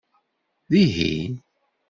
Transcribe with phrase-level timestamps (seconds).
[0.69, 1.41] Dihin?